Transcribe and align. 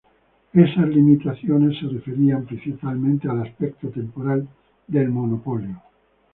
Esas 0.53 0.87
limitaciones 0.89 1.77
se 1.77 1.87
referían 1.89 2.43
principalmente 2.47 3.29
al 3.29 3.43
aspecto 3.43 3.89
temporal 3.89 4.47
del 4.87 5.09
monopolio. 5.11 5.79